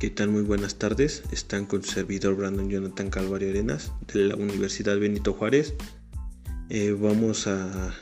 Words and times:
¿Qué 0.00 0.08
tal? 0.08 0.30
Muy 0.30 0.40
buenas 0.40 0.76
tardes. 0.76 1.22
Están 1.30 1.66
con 1.66 1.82
su 1.84 1.90
servidor 1.92 2.34
Brandon 2.34 2.70
Jonathan 2.70 3.10
Calvario 3.10 3.50
Arenas 3.50 3.92
de 4.10 4.20
la 4.20 4.34
Universidad 4.34 4.98
Benito 4.98 5.34
Juárez. 5.34 5.74
Eh, 6.70 6.96
vamos 6.98 7.46
a 7.46 7.94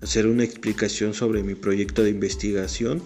hacer 0.00 0.26
una 0.26 0.42
explicación 0.42 1.12
sobre 1.12 1.42
mi 1.42 1.54
proyecto 1.54 2.02
de 2.02 2.08
investigación 2.08 3.02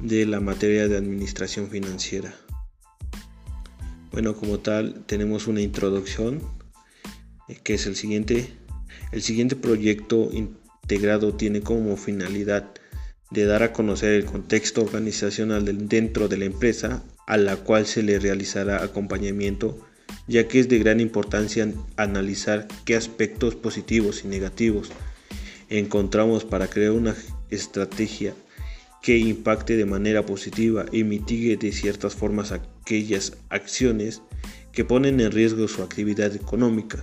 de 0.00 0.26
la 0.26 0.40
materia 0.40 0.88
de 0.88 0.96
administración 0.96 1.70
financiera. 1.70 2.34
Bueno, 4.10 4.34
como 4.34 4.58
tal, 4.58 5.04
tenemos 5.06 5.46
una 5.46 5.60
introducción 5.60 6.42
eh, 7.46 7.60
que 7.62 7.74
es 7.74 7.86
el 7.86 7.94
siguiente. 7.94 8.52
El 9.12 9.22
siguiente 9.22 9.54
proyecto 9.54 10.30
integrado 10.32 11.36
tiene 11.36 11.60
como 11.60 11.96
finalidad 11.96 12.74
de 13.30 13.44
dar 13.46 13.62
a 13.62 13.72
conocer 13.72 14.12
el 14.14 14.24
contexto 14.24 14.82
organizacional 14.82 15.88
dentro 15.88 16.28
de 16.28 16.36
la 16.36 16.44
empresa 16.44 17.02
a 17.26 17.36
la 17.36 17.56
cual 17.56 17.86
se 17.86 18.02
le 18.02 18.18
realizará 18.18 18.82
acompañamiento, 18.82 19.78
ya 20.26 20.48
que 20.48 20.58
es 20.58 20.68
de 20.68 20.78
gran 20.78 21.00
importancia 21.00 21.72
analizar 21.96 22.66
qué 22.84 22.96
aspectos 22.96 23.54
positivos 23.54 24.24
y 24.24 24.28
negativos 24.28 24.90
encontramos 25.70 26.44
para 26.44 26.66
crear 26.66 26.90
una 26.90 27.14
estrategia 27.48 28.34
que 29.00 29.16
impacte 29.16 29.76
de 29.76 29.86
manera 29.86 30.26
positiva 30.26 30.84
y 30.92 31.04
mitigue 31.04 31.56
de 31.56 31.72
ciertas 31.72 32.14
formas 32.14 32.52
aquellas 32.52 33.32
acciones 33.48 34.20
que 34.72 34.84
ponen 34.84 35.20
en 35.20 35.32
riesgo 35.32 35.68
su 35.68 35.82
actividad 35.82 36.34
económica. 36.34 37.02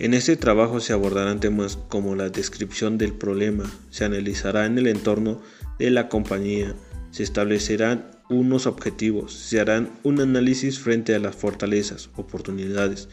En 0.00 0.14
este 0.14 0.36
trabajo 0.36 0.78
se 0.78 0.92
abordarán 0.92 1.40
temas 1.40 1.76
como 1.76 2.14
la 2.14 2.28
descripción 2.28 2.98
del 2.98 3.14
problema, 3.14 3.68
se 3.90 4.04
analizará 4.04 4.64
en 4.64 4.78
el 4.78 4.86
entorno 4.86 5.42
de 5.80 5.90
la 5.90 6.08
compañía, 6.08 6.76
se 7.10 7.24
establecerán 7.24 8.08
unos 8.30 8.66
objetivos, 8.66 9.32
se 9.32 9.58
harán 9.58 9.90
un 10.04 10.20
análisis 10.20 10.78
frente 10.78 11.16
a 11.16 11.18
las 11.18 11.34
fortalezas, 11.34 12.10
oportunidades, 12.14 13.08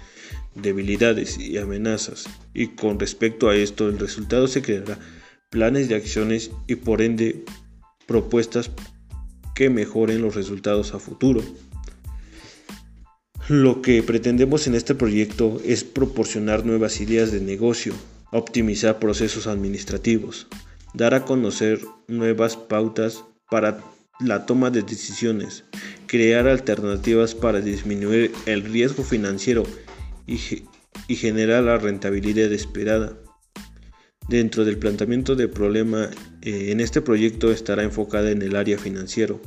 debilidades 0.54 1.40
y 1.40 1.58
amenazas, 1.58 2.26
y 2.54 2.68
con 2.76 3.00
respecto 3.00 3.50
a 3.50 3.56
esto 3.56 3.90
el 3.90 3.98
resultado 3.98 4.48
se 4.48 4.62
creará 4.62 5.00
planes 5.50 5.90
de 5.90 5.96
acciones 5.96 6.52
y 6.68 6.76
por 6.76 7.02
ende 7.02 7.46
propuestas 8.06 8.70
que 9.56 9.72
mejoren 9.72 10.22
los 10.22 10.36
resultados 10.36 10.94
a 10.94 11.00
futuro. 11.00 11.42
Lo 13.48 13.84
que 13.84 14.02
pretendemos 14.02 14.66
en 14.66 14.74
este 14.74 14.96
proyecto 14.96 15.62
es 15.64 15.84
proporcionar 15.84 16.66
nuevas 16.66 17.00
ideas 17.00 17.32
de 17.32 17.40
negocio, 17.40 17.94
optimizar 18.32 18.98
procesos 18.98 19.46
administrativos, 19.46 20.48
dar 20.96 21.14
a 21.14 21.26
conocer 21.26 21.80
nuevas 22.08 22.58
pautas 22.58 23.24
para 23.52 23.84
la 24.20 24.48
toma 24.48 24.72
de 24.72 24.82
decisiones, 24.82 25.64
crear 26.08 26.48
alternativas 26.48 27.36
para 27.36 27.62
disminuir 27.62 28.32
el 28.48 28.64
riesgo 28.64 29.04
financiero 29.04 29.64
y, 30.26 30.38
generar 31.16 31.66
la 31.66 31.78
rentabilidad 31.78 32.52
esperada. 32.52 33.16
Dentro 34.28 34.66
del 34.66 34.80
planteamiento 34.80 35.36
del 35.36 35.52
problema, 35.52 36.10
eh, 36.42 36.72
en 36.72 36.80
este 36.80 37.00
proyecto 37.00 37.52
estará 37.52 37.84
enfocada 37.84 38.32
en 38.32 38.42
el 38.42 38.56
área 38.56 38.80
financiero, 38.80 39.40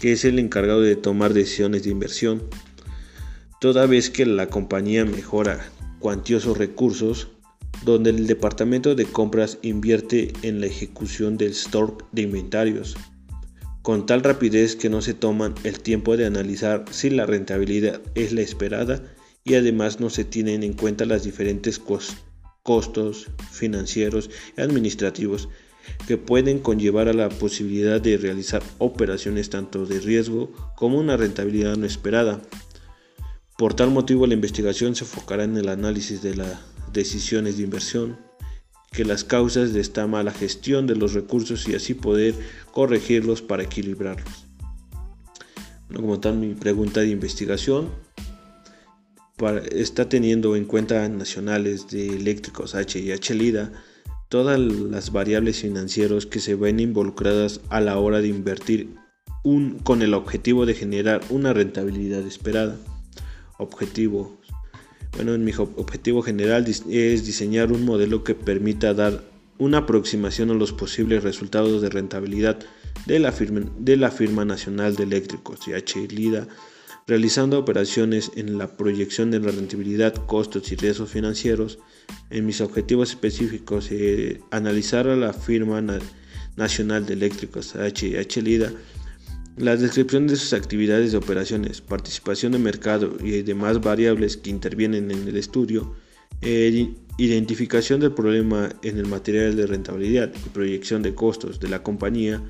que 0.00 0.12
es 0.12 0.24
el 0.24 0.38
encargado 0.38 0.80
de 0.80 0.96
tomar 0.96 1.34
decisiones 1.34 1.82
de 1.82 1.90
inversión, 1.90 2.48
toda 3.60 3.86
vez 3.86 4.10
que 4.10 4.24
la 4.26 4.48
compañía 4.48 5.04
mejora 5.04 5.68
cuantiosos 5.98 6.58
recursos 6.58 7.28
donde 7.84 8.10
el 8.10 8.26
departamento 8.26 8.94
de 8.94 9.04
compras 9.04 9.58
invierte 9.62 10.32
en 10.42 10.60
la 10.60 10.66
ejecución 10.66 11.36
del 11.36 11.52
stock 11.52 12.04
de 12.12 12.22
inventarios, 12.22 12.96
con 13.82 14.06
tal 14.06 14.22
rapidez 14.22 14.76
que 14.76 14.88
no 14.88 15.00
se 15.00 15.14
toman 15.14 15.54
el 15.64 15.80
tiempo 15.80 16.16
de 16.16 16.26
analizar 16.26 16.84
si 16.90 17.10
la 17.10 17.26
rentabilidad 17.26 18.00
es 18.14 18.32
la 18.32 18.42
esperada 18.42 19.02
y 19.44 19.54
además 19.54 20.00
no 20.00 20.10
se 20.10 20.24
tienen 20.24 20.62
en 20.62 20.74
cuenta 20.74 21.04
los 21.04 21.22
diferentes 21.24 21.80
costos 22.62 23.26
financieros 23.50 24.30
y 24.56 24.60
administrativos 24.60 25.48
que 26.06 26.18
pueden 26.18 26.58
conllevar 26.58 27.08
a 27.08 27.14
la 27.14 27.28
posibilidad 27.28 28.00
de 28.00 28.18
realizar 28.18 28.62
operaciones 28.76 29.48
tanto 29.48 29.86
de 29.86 30.00
riesgo 30.00 30.52
como 30.76 30.98
una 30.98 31.16
rentabilidad 31.16 31.76
no 31.76 31.86
esperada. 31.86 32.42
Por 33.58 33.74
tal 33.74 33.90
motivo, 33.90 34.24
la 34.28 34.34
investigación 34.34 34.94
se 34.94 35.02
enfocará 35.02 35.42
en 35.42 35.56
el 35.56 35.68
análisis 35.68 36.22
de 36.22 36.36
las 36.36 36.60
decisiones 36.92 37.56
de 37.56 37.64
inversión, 37.64 38.16
que 38.92 39.04
las 39.04 39.24
causas 39.24 39.72
de 39.72 39.80
esta 39.80 40.06
mala 40.06 40.30
gestión 40.30 40.86
de 40.86 40.94
los 40.94 41.12
recursos 41.12 41.68
y 41.68 41.74
así 41.74 41.92
poder 41.92 42.36
corregirlos 42.70 43.42
para 43.42 43.64
equilibrarlos. 43.64 44.46
como 45.92 46.20
tal, 46.20 46.36
mi 46.36 46.54
pregunta 46.54 47.00
de 47.00 47.08
investigación 47.08 47.88
está 49.72 50.08
teniendo 50.08 50.54
en 50.54 50.64
cuenta 50.64 51.08
nacionales 51.08 51.88
de 51.88 52.10
eléctricos 52.10 52.76
H 52.76 53.00
y 53.00 53.10
H 53.10 53.34
LIDA 53.34 53.72
todas 54.28 54.60
las 54.60 55.10
variables 55.10 55.62
financieras 55.62 56.26
que 56.26 56.38
se 56.38 56.54
ven 56.54 56.78
involucradas 56.78 57.60
a 57.70 57.80
la 57.80 57.98
hora 57.98 58.20
de 58.20 58.28
invertir 58.28 58.94
con 59.82 60.02
el 60.02 60.14
objetivo 60.14 60.64
de 60.64 60.74
generar 60.74 61.22
una 61.30 61.52
rentabilidad 61.52 62.24
esperada 62.24 62.76
objetivo. 63.58 64.38
Bueno, 65.14 65.34
en 65.34 65.44
mi 65.44 65.52
objetivo 65.56 66.22
general 66.22 66.66
es 66.66 67.26
diseñar 67.26 67.72
un 67.72 67.84
modelo 67.84 68.24
que 68.24 68.34
permita 68.34 68.94
dar 68.94 69.22
una 69.58 69.78
aproximación 69.78 70.50
a 70.50 70.54
los 70.54 70.72
posibles 70.72 71.24
resultados 71.24 71.82
de 71.82 71.90
rentabilidad 71.90 72.58
de 73.06 73.18
la 73.18 73.32
firma, 73.32 73.62
de 73.78 73.96
la 73.96 74.10
firma 74.10 74.44
nacional 74.44 74.94
de 74.96 75.04
eléctricos, 75.04 75.60
CH 75.60 76.12
LIDA, 76.12 76.46
realizando 77.06 77.58
operaciones 77.58 78.30
en 78.36 78.58
la 78.58 78.76
proyección 78.76 79.30
de 79.30 79.40
la 79.40 79.50
rentabilidad, 79.50 80.14
costos 80.26 80.70
y 80.70 80.76
riesgos 80.76 81.10
financieros. 81.10 81.78
En 82.30 82.46
mis 82.46 82.60
objetivos 82.60 83.10
específicos, 83.10 83.88
eh, 83.90 84.40
analizar 84.50 85.08
a 85.08 85.16
la 85.16 85.32
firma 85.32 85.82
nacional 86.56 87.06
de 87.06 87.14
eléctricos, 87.14 87.74
H 87.74 88.42
LIDA, 88.42 88.72
la 89.58 89.76
descripción 89.76 90.26
de 90.28 90.36
sus 90.36 90.52
actividades 90.52 91.12
de 91.12 91.18
operaciones, 91.18 91.80
participación 91.80 92.52
de 92.52 92.58
mercado 92.58 93.16
y 93.20 93.42
demás 93.42 93.80
variables 93.80 94.36
que 94.36 94.50
intervienen 94.50 95.10
en 95.10 95.26
el 95.26 95.36
estudio, 95.36 95.96
identificación 96.40 97.98
del 97.98 98.12
problema 98.12 98.68
en 98.82 98.98
el 98.98 99.06
material 99.06 99.56
de 99.56 99.66
rentabilidad 99.66 100.32
y 100.34 100.48
proyección 100.50 101.02
de 101.02 101.14
costos 101.14 101.58
de 101.58 101.68
la 101.68 101.82
compañía, 101.82 102.40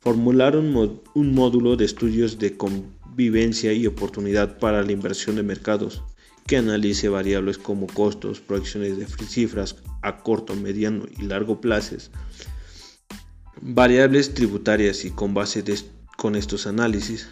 formular 0.00 0.56
un, 0.56 1.34
módulo 1.34 1.76
de 1.76 1.86
estudios 1.86 2.38
de 2.38 2.56
convivencia 2.56 3.72
y 3.72 3.86
oportunidad 3.86 4.58
para 4.58 4.82
la 4.82 4.92
inversión 4.92 5.36
de 5.36 5.42
mercados 5.42 6.02
que 6.46 6.58
analice 6.58 7.08
variables 7.08 7.56
como 7.56 7.86
costos, 7.86 8.40
proyecciones 8.40 8.98
de 8.98 9.06
cifras 9.06 9.76
a 10.02 10.18
corto, 10.18 10.54
mediano 10.54 11.06
y 11.18 11.22
largo 11.22 11.60
plazos, 11.60 12.10
variables 13.60 14.34
tributarias 14.34 15.04
y 15.04 15.10
con 15.10 15.32
base 15.34 15.62
de 15.62 15.78
con 16.18 16.34
estos 16.34 16.66
análisis. 16.66 17.28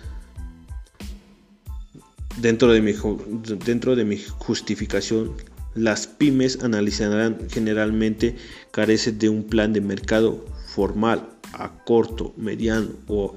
Dentro 2.41 2.73
de, 2.73 2.81
mi, 2.81 2.95
dentro 3.65 3.97
de 3.97 4.05
mi 4.05 4.17
justificación, 4.39 5.33
las 5.75 6.07
pymes 6.07 6.63
analizarán 6.63 7.49
generalmente 7.51 8.37
carecen 8.71 9.19
de 9.19 9.29
un 9.29 9.43
plan 9.43 9.73
de 9.73 9.81
mercado 9.81 10.47
formal 10.67 11.29
a 11.53 11.85
corto, 11.85 12.33
mediano 12.37 12.91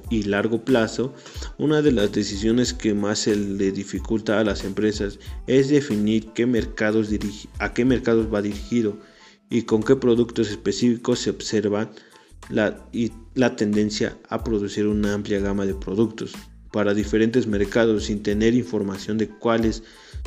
y 0.08 0.22
largo 0.22 0.64
plazo, 0.64 1.14
una 1.58 1.82
de 1.82 1.92
las 1.92 2.12
decisiones 2.12 2.72
que 2.72 2.94
más 2.94 3.20
se 3.20 3.34
le 3.34 3.72
dificulta 3.72 4.38
a 4.38 4.44
las 4.44 4.62
empresas 4.62 5.18
es 5.48 5.68
definir 5.68 6.28
qué 6.32 6.46
mercados 6.46 7.08
a 7.58 7.74
qué 7.74 7.84
mercados 7.84 8.32
va 8.32 8.40
dirigido 8.40 8.98
y 9.48 9.62
con 9.62 9.82
qué 9.82 9.96
productos 9.96 10.48
específicos 10.48 11.18
se 11.18 11.30
observan 11.30 11.90
la, 12.48 12.86
y 12.92 13.12
la 13.34 13.56
tendencia 13.56 14.16
a 14.28 14.42
producir 14.42 14.86
una 14.86 15.14
amplia 15.14 15.40
gama 15.40 15.66
de 15.66 15.74
productos 15.74 16.32
para 16.72 16.94
diferentes 16.94 17.46
mercados 17.46 18.04
sin 18.04 18.22
tener 18.22 18.54
información 18.54 19.18
de 19.18 19.28
cuáles 19.28 19.82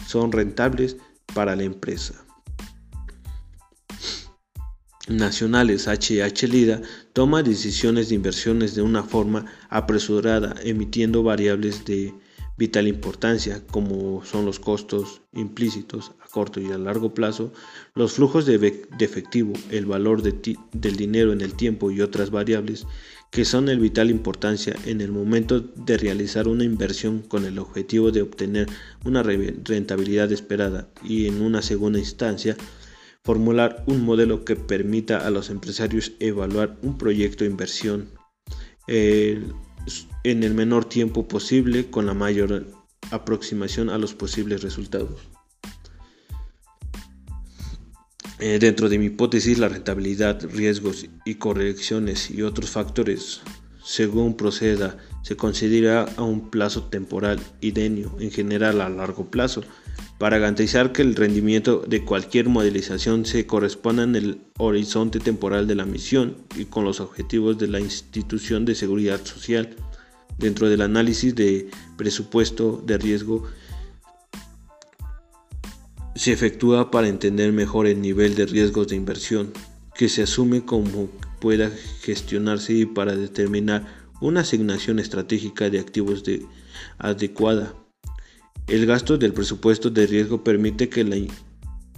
son 0.08 0.32
rentables 0.32 0.98
para 1.34 1.56
la 1.56 1.64
empresa. 1.64 2.24
Nacionales 5.10 5.88
HH 5.88 6.48
Lida 6.48 6.82
toma 7.12 7.44
decisiones 7.44 8.10
de 8.10 8.16
inversiones 8.16 8.74
de 8.74 8.82
una 8.82 9.04
forma 9.04 9.46
apresurada, 9.70 10.56
emitiendo 10.64 11.24
variables 11.24 11.84
de 11.84 12.14
vital 12.58 12.88
importancia, 12.88 13.62
como 13.72 14.24
son 14.26 14.46
los 14.46 14.60
costos 14.60 15.22
implícitos 15.34 16.12
a 16.24 16.28
corto 16.30 16.60
y 16.60 16.72
a 16.72 16.78
largo 16.78 17.14
plazo, 17.14 17.52
los 17.96 18.14
flujos 18.14 18.46
de, 18.46 18.56
efectivo, 19.00 19.54
el 19.72 19.86
valor 19.86 20.22
del 20.22 20.96
dinero 20.96 21.34
en 21.34 21.42
el 21.42 21.56
tiempo 21.56 21.92
y 21.92 22.02
otras 22.02 22.30
variables 22.30 22.86
que 23.32 23.46
son 23.46 23.66
de 23.66 23.76
vital 23.76 24.12
importancia 24.12 24.76
en 24.86 25.02
el 25.02 25.12
momento 25.12 25.60
de 25.60 25.98
realizar 25.98 26.48
una 26.48 26.64
inversión 26.64 27.22
con 27.22 27.46
el 27.46 27.58
objetivo 27.58 28.12
de 28.12 28.22
obtener 28.22 28.68
una 29.06 29.24
rentabilidad 29.24 30.32
esperada 30.32 30.88
y 31.04 31.26
en 31.26 31.42
una 31.42 31.64
segunda 31.64 31.98
instancia 31.98 32.56
formular 33.24 33.84
un 33.88 34.06
modelo 34.06 34.46
que 34.46 34.56
permita 34.56 35.26
a 35.26 35.32
los 35.32 35.50
empresarios 35.50 36.12
evaluar 36.20 36.78
un 36.84 36.98
proyecto 37.00 37.44
de 37.44 37.50
inversión. 37.50 38.10
En 40.24 40.44
el 40.44 40.54
menor 40.54 40.86
tiempo 40.86 41.28
posible 41.28 41.90
con 41.90 42.06
la 42.06 42.14
mayor 42.14 42.66
aproximación 43.12 43.90
a 43.90 43.98
los 43.98 44.14
posibles 44.14 44.62
resultados. 44.64 45.22
Eh, 48.40 48.60
dentro 48.60 48.90
de 48.90 49.00
mi 49.00 49.06
hipótesis, 49.06 49.58
la 49.58 49.70
rentabilidad, 49.70 50.44
riesgos 50.50 51.08
y 51.24 51.36
correcciones 51.36 52.30
y 52.30 52.42
otros 52.42 52.72
factores, 52.72 53.42
según 53.84 54.36
proceda, 54.36 54.98
se 55.24 55.36
considera 55.36 56.06
a 56.16 56.24
un 56.24 56.50
plazo 56.50 56.84
temporal 56.84 57.40
idéneo, 57.62 58.16
en 58.20 58.32
general 58.32 58.82
a 58.82 58.90
largo 58.90 59.30
plazo, 59.30 59.62
para 60.18 60.38
garantizar 60.38 60.94
que 60.94 61.02
el 61.02 61.16
rendimiento 61.16 61.84
de 61.86 62.06
cualquier 62.06 62.48
modelización 62.48 63.26
se 63.26 63.46
corresponda 63.46 64.04
en 64.04 64.16
el 64.16 64.42
horizonte 64.58 65.20
temporal 65.20 65.68
de 65.68 65.76
la 65.76 65.86
misión 65.86 66.38
y 66.56 66.66
con 66.66 66.86
los 66.86 67.02
objetivos 67.02 67.58
de 67.58 67.68
la 67.68 67.82
institución 67.82 68.64
de 68.64 68.76
seguridad 68.76 69.24
social. 69.26 69.76
Dentro 70.38 70.70
del 70.70 70.82
análisis 70.82 71.36
de 71.36 71.70
presupuesto 71.98 72.82
de 72.86 72.98
riesgo 72.98 73.44
se 76.16 76.32
efectúa 76.32 76.90
para 76.90 77.08
entender 77.08 77.52
mejor 77.52 77.88
el 77.88 78.02
nivel 78.02 78.36
de 78.36 78.46
riesgos 78.46 78.88
de 78.88 78.96
inversión 78.96 79.52
que 79.96 80.10
se 80.10 80.24
asume 80.24 80.64
como 80.64 81.10
pueda 81.44 81.70
gestionarse 82.00 82.72
y 82.72 82.86
para 82.86 83.18
determinar 83.18 83.86
una 84.22 84.40
asignación 84.40 84.98
estratégica 84.98 85.70
de 85.70 85.78
activos 85.78 86.24
de 86.24 86.46
adecuada. 87.00 87.74
El 88.68 88.86
gasto 88.86 89.18
del 89.18 89.34
presupuesto 89.34 89.90
de 89.90 90.08
riesgo 90.08 90.42
permite 90.42 90.88
que 90.88 91.04
la 91.04 91.18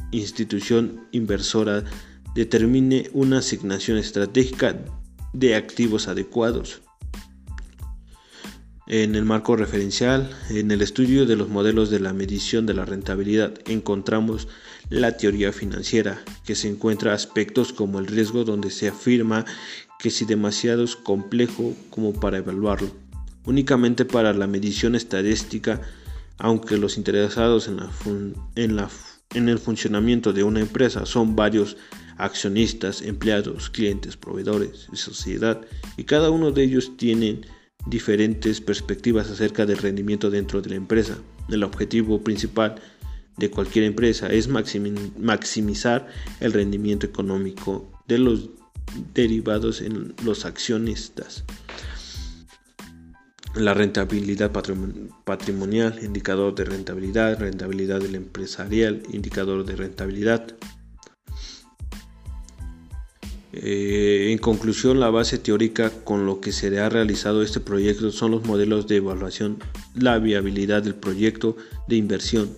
institución 0.09 1.07
inversora 1.11 1.83
determine 2.33 3.11
una 3.13 3.37
asignación 3.37 3.99
estratégica 3.99 4.83
de 5.33 5.53
activos 5.53 6.07
adecuados. 6.07 6.81
En 8.87 9.15
el 9.15 9.25
marco 9.25 9.55
referencial, 9.55 10.29
en 10.51 10.69
el 10.69 10.83
estudio 10.83 11.25
de 11.25 11.35
los 11.35 11.49
modelos 11.49 11.89
de 11.89 11.99
la 11.99 12.13
medición 12.13 12.67
de 12.67 12.75
la 12.75 12.85
rentabilidad, 12.85 13.51
encontramos 13.65 14.47
la 14.89 15.17
teoría 15.17 15.51
financiera, 15.51 16.23
que 16.45 16.53
se 16.53 16.67
encuentra 16.67 17.13
aspectos 17.13 17.73
como 17.73 17.97
el 17.97 18.05
riesgo 18.05 18.43
donde 18.43 18.69
se 18.69 18.87
afirma 18.87 19.43
que 19.97 20.11
si 20.11 20.25
demasiado 20.25 20.83
es 20.83 20.95
complejo 20.95 21.73
como 21.89 22.13
para 22.13 22.37
evaluarlo, 22.37 22.91
únicamente 23.45 24.05
para 24.05 24.33
la 24.33 24.45
medición 24.45 24.93
estadística, 24.93 25.81
aunque 26.37 26.77
los 26.77 26.97
interesados 26.97 27.67
en, 27.67 28.35
en 28.55 29.49
el 29.49 29.57
funcionamiento 29.57 30.31
de 30.31 30.43
una 30.43 30.59
empresa 30.59 31.07
son 31.07 31.35
varios 31.35 31.75
accionistas, 32.17 33.01
empleados, 33.01 33.71
clientes, 33.71 34.15
proveedores 34.15 34.89
y 34.93 34.97
sociedad, 34.97 35.61
y 35.97 36.03
cada 36.03 36.29
uno 36.29 36.51
de 36.51 36.63
ellos 36.65 36.95
tiene 36.97 37.41
diferentes 37.85 38.61
perspectivas 38.61 39.29
acerca 39.29 39.65
del 39.65 39.77
rendimiento 39.77 40.29
dentro 40.29 40.61
de 40.61 40.71
la 40.71 40.75
empresa. 40.75 41.17
El 41.49 41.63
objetivo 41.63 42.21
principal 42.23 42.75
de 43.37 43.51
cualquier 43.51 43.85
empresa 43.85 44.27
es 44.27 44.47
maximizar 44.47 46.07
el 46.39 46.53
rendimiento 46.53 47.05
económico 47.05 47.91
de 48.07 48.17
los 48.17 48.49
derivados 49.13 49.81
en 49.81 50.13
los 50.23 50.45
accionistas. 50.45 51.43
La 53.55 53.73
rentabilidad 53.73 54.51
patrimonial, 55.23 55.99
indicador 56.01 56.55
de 56.55 56.65
rentabilidad, 56.65 57.39
rentabilidad 57.39 58.01
del 58.01 58.15
empresarial, 58.15 59.01
indicador 59.11 59.65
de 59.65 59.75
rentabilidad, 59.77 60.55
eh, 63.57 64.31
en 64.31 64.37
conclusión, 64.37 64.99
la 64.99 65.09
base 65.09 65.37
teórica 65.37 65.89
con 66.03 66.25
lo 66.25 66.41
que 66.41 66.51
se 66.51 66.77
ha 66.79 66.89
realizado 66.89 67.41
este 67.41 67.61
proyecto 67.61 68.11
son 68.11 68.31
los 68.31 68.45
modelos 68.45 68.85
de 68.87 68.97
evaluación, 68.97 69.59
la 69.93 70.19
viabilidad 70.19 70.83
del 70.83 70.95
proyecto 70.95 71.55
de 71.87 71.95
inversión, 71.95 72.49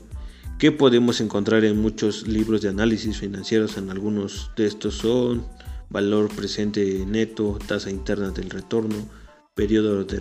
que 0.58 0.72
podemos 0.72 1.22
encontrar 1.22 1.66
en 1.66 1.80
muchos 1.80 2.28
libros 2.28 2.62
de 2.62 2.70
análisis 2.70 3.18
financieros. 3.18 3.78
En 3.78 3.92
algunos 3.92 4.50
de 4.58 4.66
estos 4.66 4.96
son 4.96 5.46
valor 5.90 6.34
presente 6.36 7.06
neto, 7.06 7.60
tasa 7.68 7.92
interna 7.92 8.32
del 8.32 8.50
retorno, 8.50 9.08
periodo 9.54 10.04
de 10.04 10.20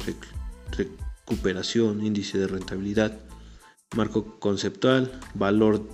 recuperación, 0.76 2.04
índice 2.04 2.36
de 2.38 2.48
rentabilidad, 2.48 3.18
marco 3.96 4.38
conceptual, 4.38 5.10
valor 5.34 5.88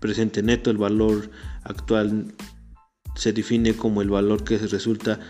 presente 0.00 0.42
neto, 0.42 0.70
el 0.70 0.78
valor 0.78 1.30
actual 1.62 2.34
se 3.14 3.32
define 3.32 3.74
como 3.74 4.02
el 4.02 4.10
valor 4.10 4.44
que 4.44 4.58
resulta 4.58 5.20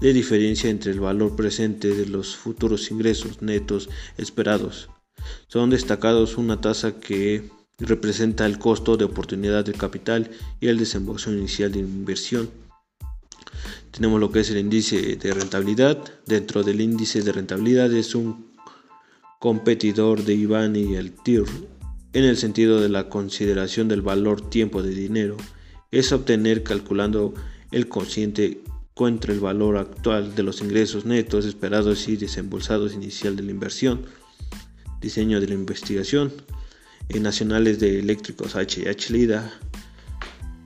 de 0.00 0.12
diferencia 0.12 0.70
entre 0.70 0.92
el 0.92 1.00
valor 1.00 1.36
presente 1.36 1.94
de 1.94 2.06
los 2.06 2.36
futuros 2.36 2.90
ingresos 2.90 3.42
netos 3.42 3.88
esperados. 4.16 4.88
Son 5.48 5.70
destacados 5.70 6.38
una 6.38 6.60
tasa 6.60 6.98
que 6.98 7.50
representa 7.78 8.46
el 8.46 8.58
costo 8.58 8.96
de 8.96 9.04
oportunidad 9.04 9.64
del 9.64 9.76
capital 9.76 10.30
y 10.60 10.68
el 10.68 10.78
desembolso 10.78 11.32
inicial 11.32 11.72
de 11.72 11.80
inversión. 11.80 12.50
Tenemos 13.90 14.20
lo 14.20 14.32
que 14.32 14.40
es 14.40 14.50
el 14.50 14.58
índice 14.58 15.16
de 15.16 15.34
rentabilidad. 15.34 15.98
Dentro 16.26 16.62
del 16.62 16.80
índice 16.80 17.22
de 17.22 17.32
rentabilidad 17.32 17.92
es 17.92 18.14
un 18.14 18.52
competidor 19.38 20.24
de 20.24 20.34
Iván 20.34 20.76
y 20.76 20.94
el 20.94 21.12
TIR 21.12 21.44
en 22.12 22.24
el 22.24 22.36
sentido 22.36 22.80
de 22.80 22.88
la 22.88 23.08
consideración 23.08 23.88
del 23.88 24.02
valor 24.02 24.48
tiempo 24.48 24.82
de 24.82 24.90
dinero 24.90 25.36
es 25.92 26.10
obtener 26.10 26.62
calculando 26.62 27.34
el 27.70 27.86
cociente 27.86 28.62
contra 28.94 29.32
el 29.32 29.40
valor 29.40 29.76
actual 29.76 30.34
de 30.34 30.42
los 30.42 30.62
ingresos 30.62 31.04
netos 31.04 31.44
esperados 31.44 32.08
y 32.08 32.16
desembolsados 32.16 32.94
inicial 32.94 33.36
de 33.36 33.42
la 33.42 33.50
inversión. 33.50 34.02
Diseño 35.00 35.40
de 35.40 35.48
la 35.48 35.54
investigación. 35.54 36.32
En 37.08 37.22
Nacionales 37.22 37.78
de 37.78 37.98
Eléctricos 37.98 38.54
HH 38.54 39.10
Lida 39.10 39.52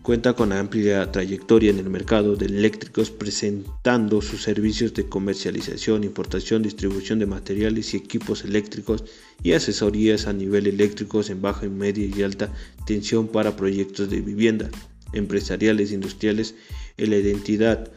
cuenta 0.03 0.35
con 0.35 0.53
amplia 0.53 1.11
trayectoria 1.11 1.71
en 1.71 1.81
el 1.81 1.91
mercado 1.91 2.37
de 2.37 2.47
eléctricos 2.47 3.11
presentando 3.11 4.23
sus 4.23 4.43
servicios 4.43 4.95
de 4.95 5.09
comercialización, 5.09 6.05
importación, 6.05 6.63
distribución 6.63 7.19
de 7.19 7.27
materiales 7.27 7.93
y 7.93 7.97
equipos 7.97 8.45
eléctricos 8.45 9.03
y 9.43 9.55
asesorías 9.55 10.29
a 10.29 10.33
nivel 10.33 10.69
eléctricos 10.69 11.31
en 11.31 11.43
baja, 11.43 11.67
media 11.67 12.07
y 12.07 12.23
alta 12.23 12.53
tensión 12.87 13.27
para 13.27 13.57
proyectos 13.57 14.09
de 14.09 14.21
vivienda 14.21 14.71
empresariales 15.13 15.93
industriales 15.93 16.55
y 16.97 17.07
la 17.07 17.17
identidad 17.17 17.91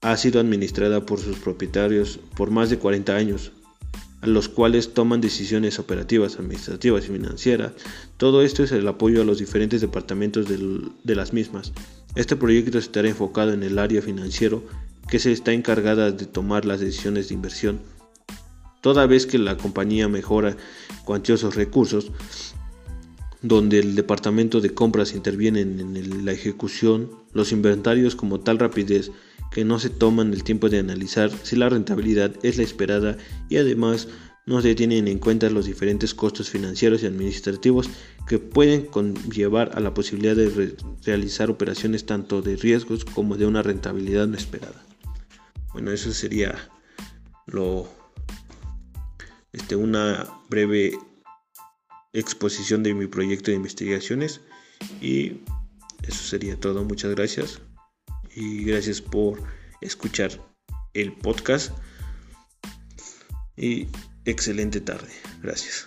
ha 0.00 0.16
sido 0.16 0.40
administrada 0.40 1.06
por 1.06 1.18
sus 1.18 1.38
propietarios 1.38 2.20
por 2.36 2.50
más 2.50 2.68
de 2.68 2.78
40 2.78 3.16
años, 3.16 3.52
a 4.20 4.26
los 4.26 4.48
cuales 4.48 4.92
toman 4.92 5.20
decisiones 5.20 5.78
operativas, 5.78 6.36
administrativas 6.38 7.04
y 7.04 7.12
financieras. 7.12 7.72
Todo 8.18 8.42
esto 8.42 8.62
es 8.62 8.72
el 8.72 8.86
apoyo 8.86 9.22
a 9.22 9.24
los 9.24 9.38
diferentes 9.38 9.80
departamentos 9.80 10.46
de 10.48 11.14
las 11.14 11.32
mismas. 11.32 11.72
Este 12.14 12.36
proyecto 12.36 12.78
estará 12.78 13.08
enfocado 13.08 13.52
en 13.52 13.62
el 13.62 13.78
área 13.78 14.02
financiero 14.02 14.62
que 15.08 15.18
se 15.18 15.32
está 15.32 15.52
encargada 15.52 16.10
de 16.10 16.26
tomar 16.26 16.64
las 16.64 16.80
decisiones 16.80 17.28
de 17.28 17.34
inversión. 17.34 17.80
Toda 18.80 19.06
vez 19.06 19.26
que 19.26 19.38
la 19.38 19.56
compañía 19.56 20.08
mejora 20.08 20.56
cuantiosos 21.04 21.54
recursos, 21.54 22.12
donde 23.44 23.78
el 23.78 23.94
departamento 23.94 24.62
de 24.62 24.72
compras 24.72 25.14
interviene 25.14 25.60
en 25.60 26.24
la 26.24 26.32
ejecución, 26.32 27.10
los 27.34 27.52
inventarios 27.52 28.16
como 28.16 28.40
tal 28.40 28.58
rapidez 28.58 29.10
que 29.52 29.66
no 29.66 29.78
se 29.78 29.90
toman 29.90 30.32
el 30.32 30.42
tiempo 30.42 30.70
de 30.70 30.78
analizar 30.78 31.30
si 31.42 31.54
la 31.54 31.68
rentabilidad 31.68 32.32
es 32.42 32.56
la 32.56 32.62
esperada 32.62 33.18
y 33.50 33.58
además 33.58 34.08
no 34.46 34.62
se 34.62 34.74
tienen 34.74 35.08
en 35.08 35.18
cuenta 35.18 35.50
los 35.50 35.66
diferentes 35.66 36.14
costos 36.14 36.48
financieros 36.48 37.02
y 37.02 37.06
administrativos 37.06 37.90
que 38.26 38.38
pueden 38.38 38.86
conllevar 38.86 39.72
a 39.74 39.80
la 39.80 39.92
posibilidad 39.92 40.36
de 40.36 40.74
realizar 41.04 41.50
operaciones 41.50 42.06
tanto 42.06 42.40
de 42.40 42.56
riesgos 42.56 43.04
como 43.04 43.36
de 43.36 43.46
una 43.46 43.62
rentabilidad 43.62 44.26
no 44.26 44.38
esperada. 44.38 44.82
Bueno, 45.74 45.90
eso 45.90 46.12
sería 46.12 46.54
lo 47.46 47.86
este 49.52 49.76
una 49.76 50.26
breve 50.48 50.92
exposición 52.14 52.82
de 52.82 52.94
mi 52.94 53.06
proyecto 53.06 53.50
de 53.50 53.56
investigaciones 53.56 54.40
y 55.00 55.40
eso 56.02 56.24
sería 56.24 56.58
todo. 56.58 56.84
Muchas 56.84 57.14
gracias 57.14 57.60
y 58.34 58.64
gracias 58.64 59.00
por 59.00 59.42
escuchar 59.80 60.30
el 60.94 61.12
podcast 61.12 61.72
y 63.56 63.88
excelente 64.24 64.80
tarde. 64.80 65.12
Gracias. 65.42 65.86